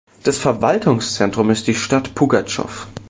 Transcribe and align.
Das 0.23 0.39
Verwaltungszentrum 0.39 1.51
ist 1.51 1.67
die 1.67 1.75
Stadt 1.75 2.15
Pugatschow. 2.15 2.87